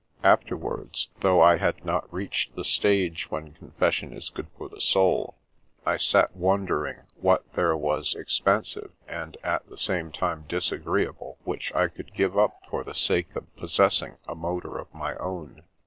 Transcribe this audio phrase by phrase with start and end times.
[0.23, 5.37] Afterwards, though I had not reached the stage when confession is good for the soul,
[5.85, 11.87] I sat wondering what there was expensive and at the same time disagreeable which I
[11.87, 15.61] could g^ve up for the sake of possessing a motor of my own.